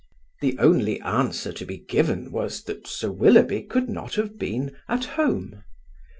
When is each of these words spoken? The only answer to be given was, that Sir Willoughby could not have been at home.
The 0.41 0.57
only 0.57 0.99
answer 1.01 1.51
to 1.53 1.63
be 1.63 1.77
given 1.77 2.31
was, 2.31 2.63
that 2.63 2.87
Sir 2.87 3.11
Willoughby 3.11 3.61
could 3.61 3.87
not 3.87 4.15
have 4.15 4.35
been 4.39 4.75
at 4.89 5.05
home. 5.05 5.63